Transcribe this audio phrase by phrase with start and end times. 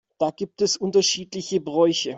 [0.19, 2.09] Da gibt es unterschiedliche Bräuche.